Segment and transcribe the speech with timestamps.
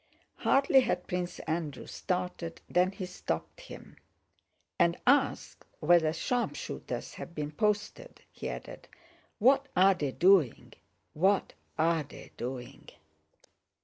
[0.37, 3.97] Hardly had Prince Andrew started than he stopped him.
[4.79, 8.87] "And ask whether sharpshooters have been posted," he added.
[9.37, 10.73] "What are they doing?
[11.13, 12.89] What are they doing?"